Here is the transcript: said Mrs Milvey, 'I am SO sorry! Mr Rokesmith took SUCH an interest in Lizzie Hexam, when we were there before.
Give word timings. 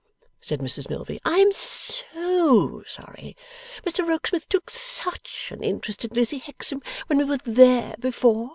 said 0.39 0.61
Mrs 0.61 0.89
Milvey, 0.89 1.19
'I 1.23 1.37
am 1.37 1.51
SO 1.51 2.81
sorry! 2.87 3.37
Mr 3.85 4.03
Rokesmith 4.03 4.49
took 4.49 4.71
SUCH 4.71 5.49
an 5.51 5.63
interest 5.63 6.03
in 6.03 6.09
Lizzie 6.15 6.39
Hexam, 6.41 6.81
when 7.05 7.19
we 7.19 7.23
were 7.25 7.37
there 7.45 7.93
before. 7.99 8.49